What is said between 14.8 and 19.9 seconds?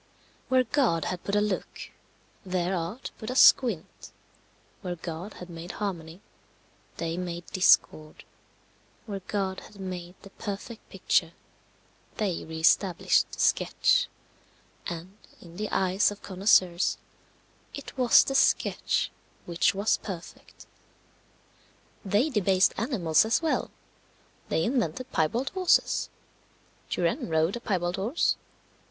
and, in the eyes of connoisseurs, it was the sketch which